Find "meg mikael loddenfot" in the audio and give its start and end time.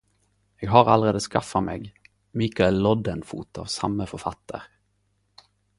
1.67-3.63